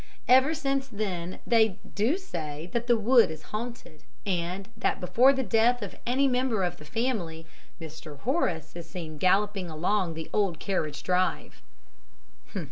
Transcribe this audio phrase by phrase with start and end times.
[0.27, 5.43] Ever since then they do say that the wood is haunted, and that before the
[5.43, 7.45] death of any member of the family
[7.79, 8.17] Mr.
[8.21, 11.61] Horace is seen galloping along the old carriage drive.'